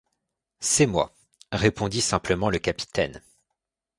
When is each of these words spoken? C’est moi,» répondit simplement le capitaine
C’est 0.61 0.87
moi,» 0.87 1.13
répondit 1.51 2.01
simplement 2.01 2.49
le 2.49 2.57
capitaine 2.57 3.21